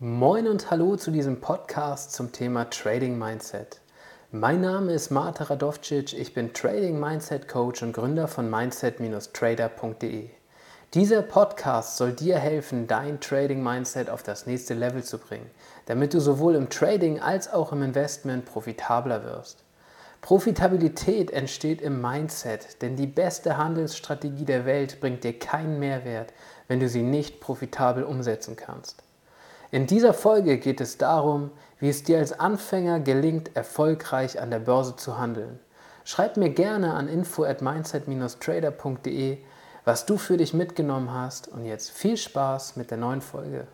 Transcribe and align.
Moin 0.00 0.46
und 0.46 0.70
hallo 0.70 0.94
zu 0.94 1.10
diesem 1.10 1.40
Podcast 1.40 2.12
zum 2.12 2.30
Thema 2.30 2.70
Trading 2.70 3.18
Mindset. 3.18 3.80
Mein 4.30 4.60
Name 4.60 4.92
ist 4.92 5.10
Marta 5.10 5.42
Radovcic, 5.42 6.12
ich 6.12 6.34
bin 6.34 6.52
Trading 6.52 7.00
Mindset 7.00 7.48
Coach 7.48 7.82
und 7.82 7.94
Gründer 7.94 8.28
von 8.28 8.48
mindset-trader.de. 8.48 10.30
Dieser 10.94 11.22
Podcast 11.22 11.96
soll 11.96 12.12
dir 12.12 12.38
helfen, 12.38 12.86
dein 12.86 13.18
Trading 13.18 13.60
Mindset 13.60 14.08
auf 14.08 14.22
das 14.22 14.46
nächste 14.46 14.74
Level 14.74 15.02
zu 15.02 15.18
bringen, 15.18 15.50
damit 15.86 16.14
du 16.14 16.20
sowohl 16.20 16.54
im 16.54 16.70
Trading 16.70 17.18
als 17.18 17.52
auch 17.52 17.72
im 17.72 17.82
Investment 17.82 18.44
profitabler 18.44 19.24
wirst. 19.24 19.64
Profitabilität 20.20 21.32
entsteht 21.32 21.82
im 21.82 22.00
Mindset, 22.00 22.82
denn 22.82 22.94
die 22.94 23.08
beste 23.08 23.56
Handelsstrategie 23.56 24.44
der 24.44 24.64
Welt 24.64 25.00
bringt 25.00 25.24
dir 25.24 25.36
keinen 25.36 25.80
Mehrwert, 25.80 26.32
wenn 26.68 26.78
du 26.78 26.88
sie 26.88 27.02
nicht 27.02 27.40
profitabel 27.40 28.04
umsetzen 28.04 28.54
kannst. 28.54 29.02
In 29.70 29.86
dieser 29.86 30.14
Folge 30.14 30.56
geht 30.56 30.80
es 30.80 30.96
darum, 30.96 31.50
wie 31.78 31.90
es 31.90 32.02
dir 32.02 32.18
als 32.18 32.38
Anfänger 32.38 33.00
gelingt, 33.00 33.54
erfolgreich 33.54 34.40
an 34.40 34.50
der 34.50 34.60
Börse 34.60 34.96
zu 34.96 35.18
handeln. 35.18 35.58
Schreib 36.04 36.38
mir 36.38 36.48
gerne 36.48 36.94
an 36.94 37.06
info 37.06 37.44
at 37.44 37.60
mindset-trader.de, 37.60 39.38
was 39.84 40.06
du 40.06 40.16
für 40.16 40.38
dich 40.38 40.54
mitgenommen 40.54 41.12
hast 41.12 41.48
und 41.48 41.66
jetzt 41.66 41.90
viel 41.90 42.16
Spaß 42.16 42.76
mit 42.76 42.90
der 42.90 42.96
neuen 42.96 43.20
Folge. 43.20 43.66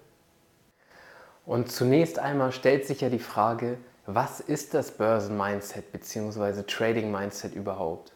Und 1.46 1.70
zunächst 1.70 2.18
einmal 2.18 2.50
stellt 2.50 2.86
sich 2.86 3.00
ja 3.00 3.08
die 3.08 3.20
Frage, 3.20 3.78
was 4.06 4.40
ist 4.40 4.74
das 4.74 4.90
Börsen-Mindset 4.90 5.92
bzw. 5.92 6.64
Trading-Mindset 6.64 7.54
überhaupt? 7.54 8.10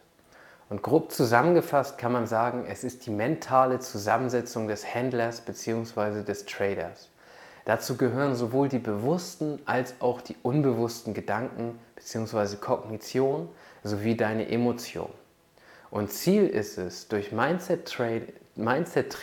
Und 0.69 0.83
grob 0.83 1.13
zusammengefasst 1.13 1.97
kann 1.97 2.11
man 2.11 2.27
sagen, 2.27 2.65
es 2.69 2.83
ist 2.83 3.05
die 3.05 3.11
mentale 3.11 3.79
Zusammensetzung 3.79 4.67
des 4.67 4.85
Händlers 4.85 5.41
bzw. 5.41 6.23
des 6.23 6.45
Traders. 6.45 7.09
Dazu 7.65 7.97
gehören 7.97 8.35
sowohl 8.35 8.69
die 8.69 8.79
bewussten 8.79 9.59
als 9.65 9.95
auch 9.99 10.21
die 10.21 10.35
unbewussten 10.43 11.13
Gedanken 11.13 11.77
bzw. 11.95 12.55
Kognition 12.57 13.49
sowie 13.83 14.15
deine 14.15 14.49
Emotion. 14.49 15.09
Und 15.91 16.11
Ziel 16.11 16.47
ist 16.47 16.77
es, 16.77 17.07
durch 17.07 17.31
Mindset-Training 17.31 18.33
Mindset 18.55 19.15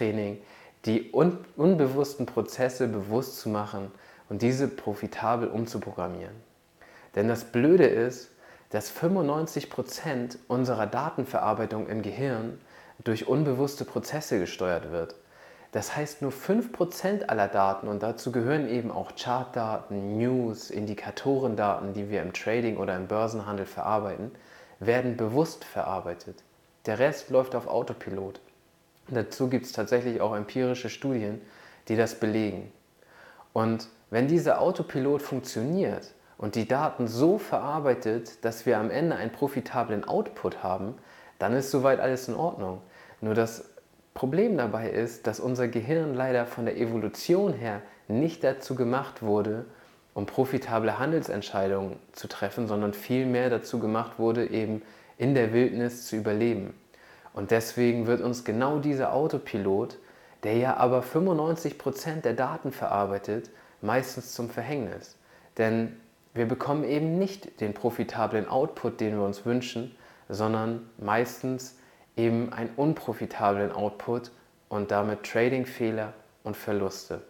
die 0.87 1.11
un 1.13 1.39
unbewussten 1.57 2.27
Prozesse 2.27 2.89
bewusst 2.89 3.41
zu 3.41 3.49
machen 3.49 3.91
und 4.29 4.43
diese 4.43 4.69
profitabel 4.69 5.49
umzuprogrammieren. 5.49 6.35
Denn 7.15 7.29
das 7.29 7.45
Blöde 7.45 7.87
ist, 7.87 8.31
dass 8.71 8.93
95% 8.93 10.39
unserer 10.49 10.87
Datenverarbeitung 10.87 11.89
im 11.89 12.03
Gehirn 12.03 12.59
durch 13.05 13.29
unbewusste 13.29 13.85
Prozesse 13.85 14.39
gesteuert 14.39 14.91
wird. 14.91 15.15
Das 15.77 15.95
heißt, 15.95 16.23
nur 16.23 16.33
5% 16.33 17.27
aller 17.27 17.49
Daten, 17.49 17.87
und 17.89 18.03
dazu 18.03 18.33
gehören 18.33 18.67
eben 18.67 18.91
auch 18.91 19.13
Chartdaten, 19.15 20.17
News, 20.17 20.71
Indikatorendaten, 20.71 21.93
die 21.93 22.09
wir 22.09 22.23
im 22.23 22.33
Trading 22.33 22.79
oder 22.79 22.97
im 22.97 23.09
Börsenhandel 23.09 23.67
verarbeiten, 23.67 24.31
werden 24.81 25.19
bewusst 25.19 25.67
verarbeitet. 25.67 26.43
Der 26.87 26.99
Rest 26.99 27.29
läuft 27.29 27.55
auf 27.55 27.67
Autopilot. 27.67 28.41
Dazu 29.09 29.51
gibt 29.51 29.67
es 29.67 29.73
tatsächlich 29.73 30.23
auch 30.23 30.35
empirische 30.35 30.89
Studien, 30.89 31.43
die 31.89 31.97
das 31.97 32.15
belegen. 32.15 32.73
Und 33.53 33.89
wenn 34.09 34.29
dieser 34.29 34.63
Autopilot 34.63 35.21
funktioniert 35.21 36.15
und 36.39 36.55
die 36.55 36.67
Daten 36.67 37.07
so 37.07 37.37
verarbeitet, 37.37 38.43
dass 38.47 38.65
wir 38.65 38.79
am 38.79 38.91
Ende 38.91 39.17
einen 39.17 39.31
profitablen 39.31 40.05
Output 40.05 40.63
haben, 40.63 40.95
dann 41.39 41.53
ist 41.53 41.71
soweit 41.71 42.01
alles 42.01 42.29
in 42.29 42.35
Ordnung. 42.35 42.81
Nur 43.21 43.35
das 43.35 43.76
Problem 44.17 44.57
dabei 44.57 44.91
ist, 44.91 45.27
dass 45.27 45.39
unser 45.39 45.69
Gehirn 45.69 46.15
leider 46.15 46.47
von 46.47 46.65
der 46.65 46.79
Evolution 46.79 47.53
her 47.53 47.83
nicht 48.09 48.43
dazu 48.43 48.75
gemacht 48.75 49.23
wurde, 49.23 49.67
um 50.15 50.25
profitable 50.25 50.99
Handelsentscheidungen 50.99 51.99
zu 52.13 52.27
treffen, 52.27 52.67
sondern 52.67 52.95
vielmehr 52.95 53.51
dazu 53.51 53.79
gemacht 53.79 54.19
wurde, 54.19 54.49
eben 54.49 54.81
in 55.19 55.35
der 55.35 55.53
Wildnis 55.53 56.07
zu 56.07 56.17
überleben. 56.17 56.73
Und 57.35 57.51
deswegen 57.51 58.07
wird 58.07 58.23
uns 58.23 58.45
genau 58.45 58.79
dieser 58.79 59.13
Autopilot, 59.13 59.99
der 60.45 60.57
ja 60.57 60.79
aber 60.79 61.03
95% 61.03 62.23
der 62.23 62.33
Daten 62.33 62.73
verarbeitet, 62.73 63.51
meistens 63.83 64.33
zum 64.33 64.49
Verhängnis. 64.49 65.19
Denn 65.59 65.95
wir 66.33 66.49
bekommen 66.49 66.85
eben 66.85 67.19
nicht 67.19 67.61
den 67.61 67.75
profitablen 67.75 68.49
Output, 68.49 69.01
den 69.01 69.19
wir 69.19 69.25
uns 69.27 69.45
wünschen, 69.45 69.95
sondern 70.31 70.89
meistens 70.97 71.77
eben 72.17 72.53
einen 72.53 72.71
unprofitablen 72.77 73.73
Output 73.73 74.31
und 74.69 74.91
damit 74.91 75.23
Tradingfehler 75.23 76.13
und 76.43 76.57
Verluste. 76.57 77.23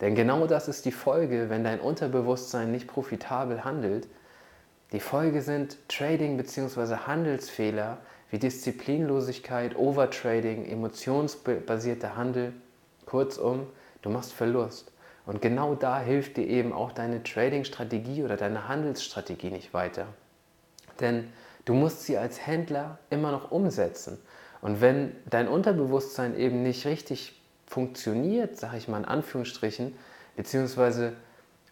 Denn 0.00 0.14
genau 0.14 0.46
das 0.46 0.66
ist 0.66 0.84
die 0.84 0.92
Folge, 0.92 1.48
wenn 1.48 1.62
dein 1.62 1.80
Unterbewusstsein 1.80 2.72
nicht 2.72 2.88
profitabel 2.88 3.64
handelt. 3.64 4.08
Die 4.90 5.00
Folge 5.00 5.42
sind 5.42 5.76
Trading 5.88 6.36
bzw. 6.36 6.96
Handelsfehler 7.06 7.98
wie 8.30 8.38
Disziplinlosigkeit, 8.38 9.76
Overtrading, 9.76 10.66
emotionsbasierter 10.66 12.16
Handel. 12.16 12.52
Kurzum, 13.06 13.66
du 14.00 14.10
machst 14.10 14.32
Verlust. 14.32 14.90
Und 15.24 15.40
genau 15.40 15.74
da 15.74 16.00
hilft 16.00 16.36
dir 16.36 16.48
eben 16.48 16.72
auch 16.72 16.92
deine 16.92 17.22
Trading-Strategie 17.22 18.24
oder 18.24 18.36
deine 18.36 18.66
Handelsstrategie 18.66 19.50
nicht 19.50 19.72
weiter. 19.72 20.06
Denn 20.98 21.32
Du 21.64 21.74
musst 21.74 22.04
sie 22.04 22.16
als 22.18 22.46
Händler 22.46 22.98
immer 23.10 23.30
noch 23.30 23.50
umsetzen. 23.50 24.18
Und 24.60 24.80
wenn 24.80 25.14
dein 25.28 25.48
Unterbewusstsein 25.48 26.36
eben 26.36 26.62
nicht 26.62 26.86
richtig 26.86 27.40
funktioniert, 27.66 28.56
sage 28.58 28.76
ich 28.76 28.88
mal 28.88 28.98
in 28.98 29.04
Anführungsstrichen, 29.04 29.94
beziehungsweise 30.36 31.14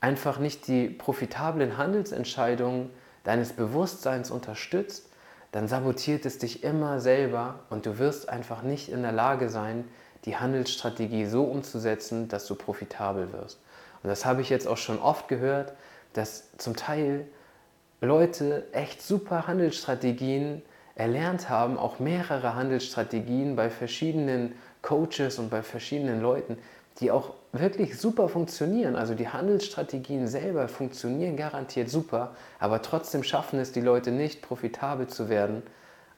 einfach 0.01 0.39
nicht 0.39 0.67
die 0.67 0.89
profitablen 0.89 1.77
Handelsentscheidungen 1.77 2.91
deines 3.25 3.53
Bewusstseins 3.53 4.31
unterstützt, 4.31 5.09
dann 5.53 5.69
sabotiert 5.69 6.25
es 6.27 6.39
dich 6.39 6.63
immer 6.63 7.01
selber 7.01 7.61
und 7.71 7.87
du 7.87 7.99
wirst 7.99 8.29
einfach 8.29 8.63
nicht 8.63 8.89
in 8.89 9.03
der 9.03 9.13
Lage 9.13 9.49
sein, 9.49 9.85
die 10.25 10.37
Handelsstrategie 10.37 11.27
so 11.27 11.45
umzusetzen, 11.45 12.29
dass 12.29 12.47
du 12.47 12.55
profitabel 12.55 13.33
wirst. 13.33 13.59
Und 14.03 14.09
das 14.09 14.25
habe 14.25 14.43
ich 14.43 14.49
jetzt 14.49 14.67
auch 14.67 14.77
schon 14.77 14.99
oft 14.99 15.29
gehört, 15.29 15.75
dass 16.13 16.57
zum 16.57 16.77
Teil 16.77 17.27
Leute 18.01 18.65
echt 18.73 19.03
super 19.03 19.47
Handelsstrategien 19.47 20.63
erlernt 20.95 21.49
haben, 21.49 21.79
auch 21.79 21.99
mehrere 21.99 22.55
Handelsstrategien 22.55 23.57
bei 23.57 23.71
verschiedenen 23.71 24.55
Coaches 24.83 25.39
und 25.39 25.51
bei 25.51 25.63
verschiedenen 25.63 26.21
Leuten, 26.21 26.59
die 26.99 27.11
auch 27.11 27.35
wirklich 27.53 27.99
super 27.99 28.29
funktionieren. 28.29 28.97
Also 28.97 29.15
die 29.15 29.29
Handelsstrategien 29.29 30.27
selber 30.29 30.69
funktionieren 30.69 31.37
garantiert 31.37 31.89
super, 31.89 32.35
aber 32.59 32.83
trotzdem 32.83 33.23
schaffen 33.23 33.59
es 33.59 33.73
die 33.73 33.81
Leute 33.81 34.11
nicht, 34.11 34.43
profitabel 34.43 35.07
zu 35.07 35.29
werden. 35.29 35.63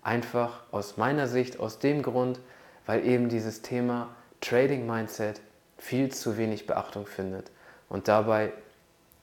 Einfach 0.03 0.62
aus 0.72 0.97
meiner 0.97 1.28
Sicht, 1.28 1.60
aus 1.60 1.78
dem 1.78 2.03
Grund, 2.03 2.41
weil 2.87 3.06
eben 3.06 3.28
dieses 3.28 3.62
Thema 3.62 4.09
Trading 4.41 4.87
Mindset 4.87 5.41
viel 5.78 6.10
zu 6.10 6.37
wenig 6.37 6.66
Beachtung 6.66 7.06
findet. 7.06 7.50
Und 7.88 8.09
dabei, 8.09 8.53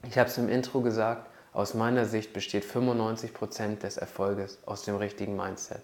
ich 0.08 0.18
habe 0.18 0.30
es 0.30 0.38
im 0.38 0.47
Intro 0.47 0.81
gesagt, 0.81 1.28
aus 1.54 1.74
meiner 1.74 2.06
Sicht 2.06 2.34
besteht 2.34 2.64
95% 2.64 3.80
des 3.80 3.98
Erfolges 3.98 4.60
aus 4.66 4.84
dem 4.84 4.96
richtigen 4.96 5.36
Mindset. 5.36 5.82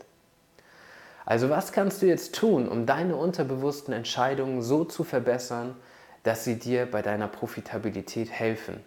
Also 1.25 1.49
was 1.49 1.71
kannst 1.71 2.01
du 2.01 2.05
jetzt 2.05 2.35
tun, 2.35 2.67
um 2.67 2.85
deine 2.85 3.15
unterbewussten 3.15 3.93
Entscheidungen 3.93 4.61
so 4.61 4.85
zu 4.85 5.03
verbessern, 5.03 5.75
dass 6.23 6.43
sie 6.43 6.59
dir 6.59 6.85
bei 6.85 7.01
deiner 7.01 7.27
Profitabilität 7.27 8.29
helfen? 8.29 8.83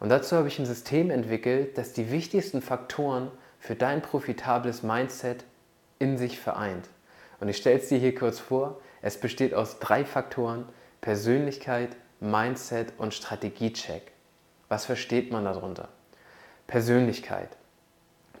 Und 0.00 0.08
dazu 0.08 0.36
habe 0.36 0.48
ich 0.48 0.58
ein 0.58 0.66
System 0.66 1.10
entwickelt, 1.10 1.78
das 1.78 1.92
die 1.92 2.10
wichtigsten 2.10 2.60
Faktoren 2.60 3.30
für 3.60 3.76
dein 3.76 4.02
profitables 4.02 4.82
Mindset 4.82 5.44
in 6.00 6.18
sich 6.18 6.40
vereint. 6.40 6.88
Und 7.38 7.48
ich 7.48 7.58
stelle 7.58 7.78
es 7.78 7.88
dir 7.88 7.98
hier 7.98 8.14
kurz 8.14 8.40
vor. 8.40 8.80
Es 9.00 9.18
besteht 9.18 9.54
aus 9.54 9.78
drei 9.78 10.04
Faktoren, 10.04 10.66
Persönlichkeit, 11.00 11.96
Mindset 12.18 12.92
und 12.98 13.14
Strategiecheck. 13.14 14.10
Was 14.68 14.84
versteht 14.84 15.30
man 15.30 15.44
darunter? 15.44 15.88
Persönlichkeit. 16.72 17.50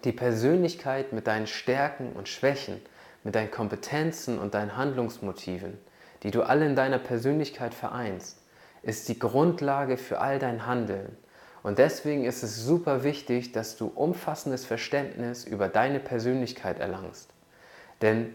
Die 0.04 0.12
Persönlichkeit 0.12 1.12
mit 1.12 1.26
deinen 1.26 1.46
Stärken 1.46 2.14
und 2.14 2.30
Schwächen, 2.30 2.80
mit 3.24 3.34
deinen 3.34 3.50
Kompetenzen 3.50 4.38
und 4.38 4.54
deinen 4.54 4.74
Handlungsmotiven, 4.74 5.76
die 6.22 6.30
du 6.30 6.40
alle 6.40 6.64
in 6.64 6.74
deiner 6.74 6.98
Persönlichkeit 6.98 7.74
vereinst, 7.74 8.38
ist 8.80 9.10
die 9.10 9.18
Grundlage 9.18 9.98
für 9.98 10.18
all 10.18 10.38
dein 10.38 10.66
Handeln. 10.66 11.14
Und 11.62 11.76
deswegen 11.76 12.24
ist 12.24 12.42
es 12.42 12.64
super 12.64 13.04
wichtig, 13.04 13.52
dass 13.52 13.76
du 13.76 13.92
umfassendes 13.94 14.64
Verständnis 14.64 15.44
über 15.44 15.68
deine 15.68 16.00
Persönlichkeit 16.00 16.80
erlangst. 16.80 17.34
Denn 18.00 18.34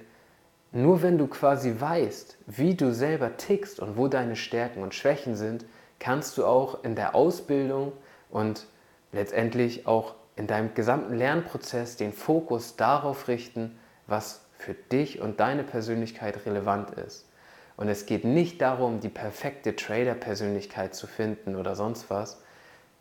nur 0.71 1.01
wenn 1.01 1.17
du 1.17 1.25
quasi 1.25 1.73
weißt, 1.75 2.37
wie 2.45 2.75
du 2.75 2.93
selber 2.93 3.35
tickst 3.37 3.79
und 3.79 3.97
wo 3.97 4.07
deine 4.07 4.35
Stärken 4.35 4.83
und 4.83 4.93
Schwächen 4.93 5.35
sind, 5.35 5.65
kannst 5.97 6.37
du 6.37 6.45
auch 6.45 6.83
in 6.83 6.93
der 6.93 7.15
Ausbildung 7.15 7.93
und 8.29 8.67
letztendlich 9.11 9.87
auch 9.87 10.15
in 10.35 10.47
deinem 10.47 10.73
gesamten 10.73 11.15
Lernprozess 11.15 11.97
den 11.97 12.13
Fokus 12.13 12.75
darauf 12.75 13.27
richten, 13.27 13.77
was 14.05 14.41
für 14.57 14.73
dich 14.73 15.19
und 15.21 15.39
deine 15.39 15.63
Persönlichkeit 15.63 16.45
relevant 16.45 16.91
ist. 16.91 17.27
Und 17.75 17.89
es 17.89 18.05
geht 18.05 18.25
nicht 18.25 18.61
darum, 18.61 18.99
die 18.99 19.09
perfekte 19.09 19.75
Trader-Persönlichkeit 19.75 20.95
zu 20.95 21.05
finden 21.05 21.55
oder 21.55 21.75
sonst 21.75 22.09
was. 22.09 22.41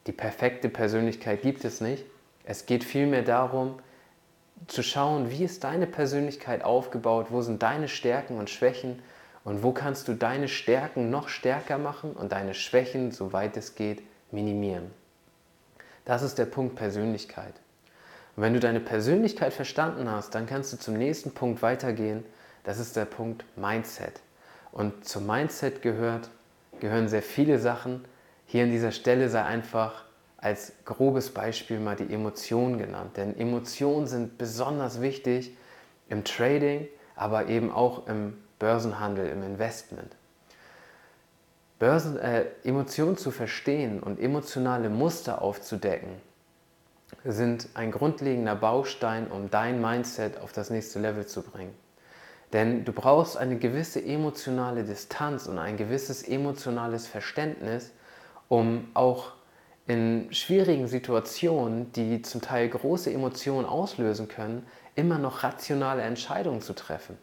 Die 0.06 0.12
perfekte 0.12 0.68
Persönlichkeit 0.68 1.42
gibt 1.42 1.64
es 1.64 1.80
nicht. 1.80 2.04
Es 2.44 2.66
geht 2.66 2.84
vielmehr 2.84 3.22
darum, 3.22 3.78
zu 4.66 4.82
schauen, 4.82 5.30
wie 5.30 5.44
ist 5.44 5.64
deine 5.64 5.86
Persönlichkeit 5.86 6.62
aufgebaut, 6.62 7.26
wo 7.30 7.42
sind 7.42 7.62
deine 7.62 7.88
Stärken 7.88 8.38
und 8.38 8.50
Schwächen 8.50 9.02
und 9.44 9.62
wo 9.62 9.72
kannst 9.72 10.08
du 10.08 10.14
deine 10.14 10.48
Stärken 10.48 11.10
noch 11.10 11.28
stärker 11.28 11.78
machen 11.78 12.12
und 12.12 12.32
deine 12.32 12.54
Schwächen, 12.54 13.12
soweit 13.12 13.56
es 13.56 13.74
geht, 13.74 14.02
minimieren. 14.30 14.90
Das 16.06 16.22
ist 16.22 16.38
der 16.38 16.46
Punkt 16.46 16.76
Persönlichkeit. 16.76 17.52
Und 18.36 18.42
wenn 18.42 18.54
du 18.54 18.60
deine 18.60 18.80
Persönlichkeit 18.80 19.52
verstanden 19.52 20.10
hast, 20.10 20.34
dann 20.34 20.46
kannst 20.46 20.72
du 20.72 20.78
zum 20.78 20.94
nächsten 20.94 21.32
Punkt 21.32 21.60
weitergehen. 21.62 22.24
Das 22.64 22.78
ist 22.78 22.96
der 22.96 23.04
Punkt 23.04 23.44
Mindset. 23.56 24.20
Und 24.72 25.04
zum 25.04 25.26
Mindset 25.26 25.82
gehört, 25.82 26.30
gehören 26.80 27.08
sehr 27.08 27.22
viele 27.22 27.58
Sachen. 27.58 28.04
Hier 28.46 28.64
an 28.64 28.70
dieser 28.70 28.92
Stelle 28.92 29.28
sei 29.28 29.42
einfach 29.42 30.04
als 30.38 30.72
grobes 30.84 31.30
Beispiel 31.30 31.80
mal 31.80 31.96
die 31.96 32.12
Emotionen 32.12 32.78
genannt. 32.78 33.16
Denn 33.16 33.36
Emotionen 33.36 34.06
sind 34.06 34.38
besonders 34.38 35.00
wichtig 35.00 35.56
im 36.08 36.22
Trading, 36.22 36.86
aber 37.16 37.48
eben 37.48 37.72
auch 37.72 38.06
im 38.06 38.36
Börsenhandel, 38.60 39.28
im 39.28 39.42
Investment. 39.42 40.14
Börsen, 41.78 42.18
äh, 42.18 42.46
Emotionen 42.64 43.16
zu 43.16 43.30
verstehen 43.30 44.02
und 44.02 44.18
emotionale 44.18 44.88
Muster 44.88 45.42
aufzudecken, 45.42 46.10
sind 47.24 47.68
ein 47.74 47.90
grundlegender 47.90 48.54
Baustein, 48.54 49.26
um 49.30 49.50
dein 49.50 49.80
Mindset 49.80 50.40
auf 50.40 50.52
das 50.52 50.70
nächste 50.70 50.98
Level 50.98 51.26
zu 51.26 51.42
bringen. 51.42 51.74
Denn 52.52 52.84
du 52.84 52.92
brauchst 52.92 53.36
eine 53.36 53.58
gewisse 53.58 54.02
emotionale 54.02 54.84
Distanz 54.84 55.46
und 55.46 55.58
ein 55.58 55.76
gewisses 55.76 56.22
emotionales 56.22 57.06
Verständnis, 57.06 57.92
um 58.48 58.88
auch 58.94 59.32
in 59.86 60.32
schwierigen 60.32 60.88
Situationen, 60.88 61.92
die 61.92 62.22
zum 62.22 62.40
Teil 62.40 62.68
große 62.68 63.12
Emotionen 63.12 63.66
auslösen 63.66 64.28
können, 64.28 64.66
immer 64.94 65.18
noch 65.18 65.42
rationale 65.42 66.02
Entscheidungen 66.02 66.60
zu 66.60 66.72
treffen. 66.72 67.18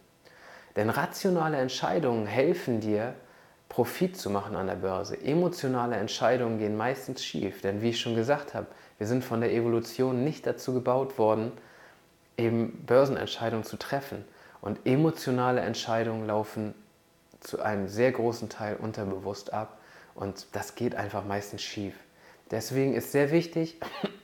Denn 0.76 0.90
rationale 0.90 1.58
Entscheidungen 1.58 2.26
helfen 2.26 2.80
dir, 2.80 3.14
Profit 3.68 4.16
zu 4.16 4.30
machen 4.30 4.56
an 4.56 4.66
der 4.66 4.76
Börse. 4.76 5.20
Emotionale 5.20 5.96
Entscheidungen 5.96 6.58
gehen 6.58 6.76
meistens 6.76 7.24
schief, 7.24 7.60
denn 7.60 7.82
wie 7.82 7.90
ich 7.90 8.00
schon 8.00 8.14
gesagt 8.14 8.54
habe, 8.54 8.66
wir 8.98 9.06
sind 9.06 9.24
von 9.24 9.40
der 9.40 9.52
Evolution 9.52 10.22
nicht 10.22 10.46
dazu 10.46 10.72
gebaut 10.72 11.18
worden, 11.18 11.52
eben 12.36 12.84
Börsenentscheidungen 12.86 13.64
zu 13.64 13.76
treffen. 13.76 14.24
Und 14.60 14.86
emotionale 14.86 15.60
Entscheidungen 15.60 16.26
laufen 16.26 16.74
zu 17.40 17.60
einem 17.60 17.88
sehr 17.88 18.12
großen 18.12 18.48
Teil 18.48 18.76
unterbewusst 18.76 19.52
ab 19.52 19.78
und 20.14 20.46
das 20.52 20.74
geht 20.74 20.94
einfach 20.94 21.24
meistens 21.24 21.62
schief. 21.62 21.94
Deswegen 22.50 22.94
ist 22.94 23.12
sehr 23.12 23.30
wichtig, 23.30 23.78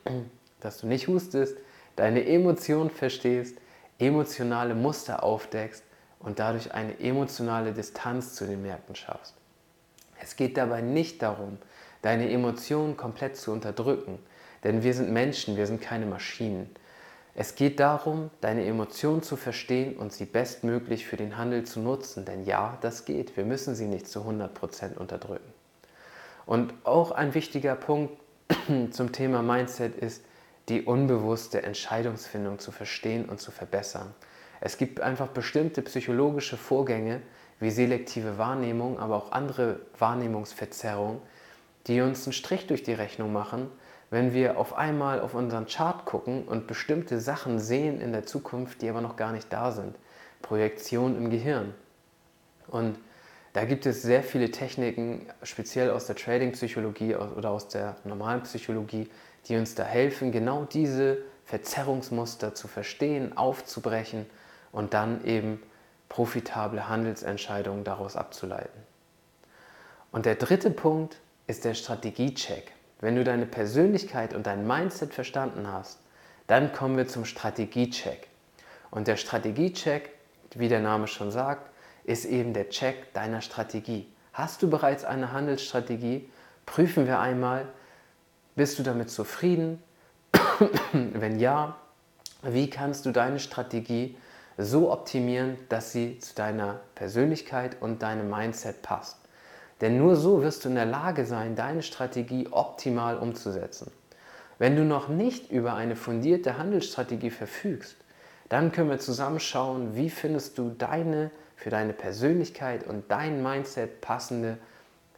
dass 0.60 0.80
du 0.80 0.86
nicht 0.86 1.08
hustest, 1.08 1.58
deine 1.96 2.26
Emotionen 2.26 2.90
verstehst, 2.90 3.56
emotionale 3.98 4.74
Muster 4.74 5.22
aufdeckst 5.22 5.84
und 6.20 6.38
dadurch 6.38 6.72
eine 6.72 7.00
emotionale 7.00 7.72
Distanz 7.72 8.34
zu 8.34 8.46
den 8.46 8.62
Märkten 8.62 8.94
schaffst. 8.94 9.34
Es 10.22 10.36
geht 10.36 10.56
dabei 10.56 10.80
nicht 10.82 11.22
darum, 11.22 11.58
deine 12.02 12.30
Emotionen 12.30 12.96
komplett 12.96 13.36
zu 13.36 13.52
unterdrücken, 13.52 14.18
denn 14.62 14.82
wir 14.82 14.94
sind 14.94 15.10
Menschen, 15.10 15.56
wir 15.56 15.66
sind 15.66 15.80
keine 15.80 16.06
Maschinen. 16.06 16.70
Es 17.34 17.54
geht 17.54 17.80
darum, 17.80 18.30
deine 18.40 18.66
Emotionen 18.66 19.22
zu 19.22 19.36
verstehen 19.36 19.96
und 19.96 20.12
sie 20.12 20.26
bestmöglich 20.26 21.06
für 21.06 21.16
den 21.16 21.36
Handel 21.36 21.64
zu 21.64 21.80
nutzen, 21.80 22.24
denn 22.24 22.44
ja, 22.44 22.76
das 22.80 23.04
geht. 23.04 23.36
Wir 23.36 23.44
müssen 23.44 23.74
sie 23.74 23.86
nicht 23.86 24.08
zu 24.08 24.20
100% 24.20 24.96
unterdrücken. 24.96 25.52
Und 26.44 26.74
auch 26.84 27.12
ein 27.12 27.34
wichtiger 27.34 27.76
Punkt 27.76 28.12
zum 28.90 29.12
Thema 29.12 29.42
Mindset 29.42 29.94
ist, 29.96 30.24
die 30.68 30.82
unbewusste 30.82 31.62
Entscheidungsfindung 31.62 32.58
zu 32.58 32.72
verstehen 32.72 33.28
und 33.28 33.40
zu 33.40 33.50
verbessern. 33.50 34.12
Es 34.60 34.76
gibt 34.76 35.00
einfach 35.00 35.28
bestimmte 35.28 35.82
psychologische 35.82 36.56
Vorgänge 36.56 37.22
wie 37.60 37.70
selektive 37.70 38.38
Wahrnehmung, 38.38 38.98
aber 38.98 39.16
auch 39.16 39.32
andere 39.32 39.80
Wahrnehmungsverzerrungen, 39.98 41.20
die 41.86 42.00
uns 42.00 42.26
einen 42.26 42.32
Strich 42.32 42.66
durch 42.66 42.82
die 42.82 42.92
Rechnung 42.92 43.32
machen, 43.32 43.70
wenn 44.10 44.34
wir 44.34 44.58
auf 44.58 44.76
einmal 44.76 45.20
auf 45.20 45.34
unseren 45.34 45.66
Chart 45.66 46.04
gucken 46.04 46.44
und 46.44 46.66
bestimmte 46.66 47.20
Sachen 47.20 47.58
sehen 47.58 48.00
in 48.00 48.12
der 48.12 48.26
Zukunft, 48.26 48.82
die 48.82 48.88
aber 48.88 49.00
noch 49.00 49.16
gar 49.16 49.32
nicht 49.32 49.52
da 49.52 49.72
sind. 49.72 49.96
Projektion 50.42 51.16
im 51.16 51.30
Gehirn. 51.30 51.74
Und 52.68 52.98
da 53.52 53.64
gibt 53.64 53.86
es 53.86 54.02
sehr 54.02 54.22
viele 54.22 54.50
Techniken, 54.50 55.26
speziell 55.42 55.90
aus 55.90 56.06
der 56.06 56.16
Trading-Psychologie 56.16 57.14
oder 57.16 57.50
aus 57.50 57.68
der 57.68 57.96
normalen 58.04 58.42
Psychologie, 58.42 59.08
die 59.48 59.56
uns 59.56 59.74
da 59.74 59.84
helfen, 59.84 60.32
genau 60.32 60.64
diese 60.64 61.18
Verzerrungsmuster 61.44 62.54
zu 62.54 62.68
verstehen, 62.68 63.36
aufzubrechen 63.36 64.26
und 64.72 64.94
dann 64.94 65.24
eben 65.24 65.62
profitable 66.08 66.88
Handelsentscheidungen 66.88 67.84
daraus 67.84 68.16
abzuleiten. 68.16 68.80
Und 70.12 70.26
der 70.26 70.34
dritte 70.34 70.70
Punkt 70.70 71.16
ist 71.46 71.64
der 71.64 71.74
Strategiecheck. 71.74 72.72
Wenn 73.00 73.16
du 73.16 73.24
deine 73.24 73.46
Persönlichkeit 73.46 74.34
und 74.34 74.46
dein 74.46 74.66
Mindset 74.66 75.14
verstanden 75.14 75.66
hast, 75.72 75.98
dann 76.46 76.72
kommen 76.72 76.96
wir 76.96 77.06
zum 77.06 77.24
Strategiecheck. 77.24 78.28
Und 78.90 79.06
der 79.06 79.16
Strategiecheck, 79.16 80.10
wie 80.54 80.68
der 80.68 80.80
Name 80.80 81.06
schon 81.06 81.30
sagt, 81.30 81.70
ist 82.04 82.24
eben 82.24 82.52
der 82.52 82.70
Check 82.70 83.12
deiner 83.14 83.40
Strategie. 83.40 84.10
Hast 84.32 84.62
du 84.62 84.68
bereits 84.68 85.04
eine 85.04 85.32
Handelsstrategie? 85.32 86.28
Prüfen 86.66 87.06
wir 87.06 87.20
einmal, 87.20 87.66
bist 88.56 88.78
du 88.78 88.82
damit 88.82 89.10
zufrieden? 89.10 89.82
Wenn 90.92 91.38
ja, 91.38 91.76
wie 92.42 92.68
kannst 92.68 93.06
du 93.06 93.12
deine 93.12 93.38
Strategie 93.38 94.16
so 94.58 94.92
optimieren, 94.92 95.56
dass 95.68 95.92
sie 95.92 96.18
zu 96.18 96.34
deiner 96.34 96.80
Persönlichkeit 96.94 97.76
und 97.80 98.02
deinem 98.02 98.30
Mindset 98.30 98.82
passt? 98.82 99.18
Denn 99.80 99.96
nur 99.96 100.16
so 100.16 100.42
wirst 100.42 100.64
du 100.64 100.68
in 100.68 100.74
der 100.74 100.86
Lage 100.86 101.24
sein, 101.24 101.56
deine 101.56 101.82
Strategie 101.82 102.48
optimal 102.50 103.16
umzusetzen. 103.16 103.90
Wenn 104.58 104.76
du 104.76 104.84
noch 104.84 105.08
nicht 105.08 105.50
über 105.50 105.74
eine 105.74 105.96
fundierte 105.96 106.58
Handelsstrategie 106.58 107.30
verfügst, 107.30 107.96
dann 108.50 108.72
können 108.72 108.90
wir 108.90 108.98
zusammen 108.98 109.40
schauen, 109.40 109.94
wie 109.96 110.10
findest 110.10 110.58
du 110.58 110.70
deine 110.70 111.30
für 111.60 111.70
deine 111.70 111.92
Persönlichkeit 111.92 112.86
und 112.86 113.10
dein 113.10 113.42
Mindset 113.42 114.00
passende 114.00 114.56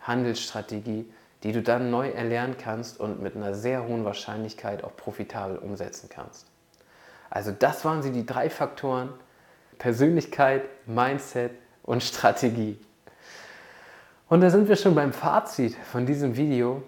Handelsstrategie, 0.00 1.10
die 1.44 1.52
du 1.52 1.62
dann 1.62 1.90
neu 1.90 2.08
erlernen 2.10 2.56
kannst 2.58 2.98
und 2.98 3.22
mit 3.22 3.36
einer 3.36 3.54
sehr 3.54 3.86
hohen 3.86 4.04
Wahrscheinlichkeit 4.04 4.82
auch 4.82 4.96
profitabel 4.96 5.56
umsetzen 5.56 6.08
kannst. 6.08 6.51
Also 7.32 7.50
das 7.50 7.82
waren 7.86 8.02
sie 8.02 8.12
die 8.12 8.26
drei 8.26 8.50
Faktoren 8.50 9.08
Persönlichkeit, 9.78 10.64
Mindset 10.86 11.52
und 11.82 12.02
Strategie. 12.02 12.78
Und 14.28 14.42
da 14.42 14.50
sind 14.50 14.68
wir 14.68 14.76
schon 14.76 14.94
beim 14.94 15.14
Fazit 15.14 15.74
von 15.90 16.04
diesem 16.04 16.36
Video. 16.36 16.82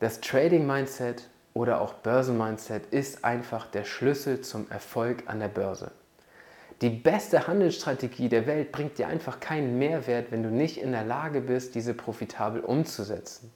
Das 0.00 0.20
Trading 0.20 0.66
Mindset 0.66 1.28
oder 1.54 1.80
auch 1.80 1.94
Börsen 1.94 2.36
Mindset 2.36 2.86
ist 2.86 3.24
einfach 3.24 3.66
der 3.66 3.84
Schlüssel 3.84 4.40
zum 4.40 4.68
Erfolg 4.70 5.22
an 5.26 5.38
der 5.38 5.48
Börse. 5.48 5.92
Die 6.82 6.90
beste 6.90 7.46
Handelsstrategie 7.46 8.28
der 8.28 8.48
Welt 8.48 8.72
bringt 8.72 8.98
dir 8.98 9.06
einfach 9.06 9.38
keinen 9.38 9.78
Mehrwert, 9.78 10.32
wenn 10.32 10.42
du 10.42 10.50
nicht 10.50 10.78
in 10.82 10.90
der 10.90 11.04
Lage 11.04 11.40
bist, 11.40 11.76
diese 11.76 11.94
profitabel 11.94 12.60
umzusetzen. 12.60 13.52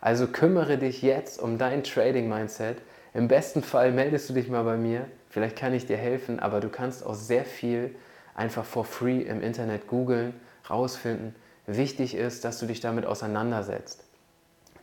Also 0.00 0.28
kümmere 0.28 0.78
dich 0.78 1.02
jetzt 1.02 1.42
um 1.42 1.58
dein 1.58 1.82
Trading 1.82 2.28
Mindset. 2.28 2.78
Im 3.14 3.28
besten 3.28 3.62
Fall 3.62 3.92
meldest 3.92 4.28
du 4.28 4.34
dich 4.34 4.48
mal 4.48 4.64
bei 4.64 4.76
mir. 4.76 5.06
Vielleicht 5.30 5.56
kann 5.56 5.72
ich 5.72 5.86
dir 5.86 5.96
helfen, 5.96 6.40
aber 6.40 6.60
du 6.60 6.68
kannst 6.68 7.06
auch 7.06 7.14
sehr 7.14 7.44
viel 7.44 7.94
einfach 8.34 8.64
for 8.64 8.84
free 8.84 9.22
im 9.22 9.40
Internet 9.40 9.86
googeln, 9.86 10.34
rausfinden. 10.68 11.34
Wichtig 11.66 12.16
ist, 12.16 12.44
dass 12.44 12.58
du 12.58 12.66
dich 12.66 12.80
damit 12.80 13.06
auseinandersetzt. 13.06 14.04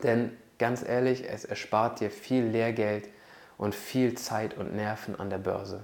Denn 0.01 0.31
ganz 0.57 0.81
ehrlich, 0.81 1.29
es 1.29 1.43
erspart 1.43 1.99
dir 1.99 2.09
viel 2.09 2.45
Lehrgeld 2.45 3.09
und 3.57 3.75
viel 3.75 4.15
Zeit 4.15 4.57
und 4.57 4.75
Nerven 4.75 5.19
an 5.19 5.29
der 5.29 5.37
Börse. 5.37 5.83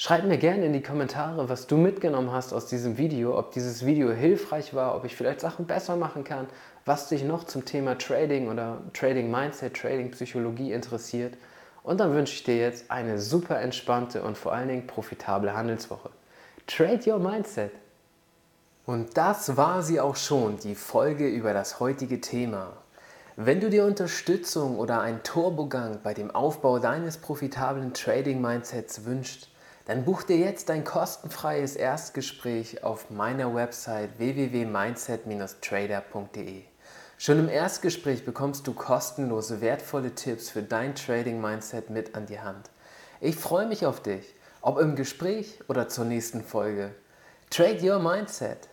Schreib 0.00 0.22
mir 0.22 0.38
gerne 0.38 0.64
in 0.64 0.72
die 0.72 0.80
Kommentare, 0.80 1.48
was 1.48 1.66
du 1.66 1.76
mitgenommen 1.76 2.30
hast 2.30 2.52
aus 2.52 2.66
diesem 2.66 2.98
Video, 2.98 3.36
ob 3.36 3.50
dieses 3.50 3.84
Video 3.84 4.12
hilfreich 4.12 4.72
war, 4.72 4.94
ob 4.94 5.04
ich 5.04 5.16
vielleicht 5.16 5.40
Sachen 5.40 5.66
besser 5.66 5.96
machen 5.96 6.22
kann, 6.22 6.46
was 6.84 7.08
dich 7.08 7.24
noch 7.24 7.42
zum 7.42 7.64
Thema 7.64 7.98
Trading 7.98 8.48
oder 8.48 8.78
Trading 8.94 9.28
Mindset, 9.28 9.74
Trading 9.74 10.12
Psychologie 10.12 10.70
interessiert. 10.72 11.36
Und 11.82 11.98
dann 11.98 12.14
wünsche 12.14 12.32
ich 12.34 12.44
dir 12.44 12.58
jetzt 12.58 12.92
eine 12.92 13.18
super 13.18 13.60
entspannte 13.60 14.22
und 14.22 14.38
vor 14.38 14.52
allen 14.52 14.68
Dingen 14.68 14.86
profitable 14.86 15.52
Handelswoche. 15.52 16.10
Trade 16.68 17.00
Your 17.04 17.18
Mindset. 17.18 17.72
Und 18.86 19.16
das 19.16 19.56
war 19.56 19.82
sie 19.82 19.98
auch 19.98 20.14
schon, 20.14 20.58
die 20.60 20.76
Folge 20.76 21.26
über 21.26 21.52
das 21.52 21.80
heutige 21.80 22.20
Thema. 22.20 22.68
Wenn 23.34 23.58
du 23.58 23.68
dir 23.68 23.84
Unterstützung 23.84 24.78
oder 24.78 25.00
einen 25.00 25.24
Turbogang 25.24 25.98
bei 26.04 26.14
dem 26.14 26.30
Aufbau 26.30 26.78
deines 26.78 27.16
profitablen 27.16 27.94
Trading 27.94 28.40
Mindsets 28.40 29.04
wünschst, 29.04 29.48
Dann 29.88 30.04
buch 30.04 30.22
dir 30.22 30.36
jetzt 30.36 30.70
ein 30.70 30.84
kostenfreies 30.84 31.74
Erstgespräch 31.74 32.84
auf 32.84 33.08
meiner 33.08 33.54
Website 33.54 34.18
www.mindset-trader.de. 34.18 36.62
Schon 37.16 37.38
im 37.38 37.48
Erstgespräch 37.48 38.26
bekommst 38.26 38.66
du 38.66 38.74
kostenlose, 38.74 39.62
wertvolle 39.62 40.14
Tipps 40.14 40.50
für 40.50 40.62
dein 40.62 40.94
Trading-Mindset 40.94 41.88
mit 41.88 42.14
an 42.14 42.26
die 42.26 42.38
Hand. 42.38 42.68
Ich 43.22 43.36
freue 43.36 43.66
mich 43.66 43.86
auf 43.86 44.02
dich, 44.02 44.34
ob 44.60 44.78
im 44.78 44.94
Gespräch 44.94 45.58
oder 45.68 45.88
zur 45.88 46.04
nächsten 46.04 46.44
Folge. 46.44 46.94
Trade 47.48 47.78
Your 47.82 47.98
Mindset 47.98 48.68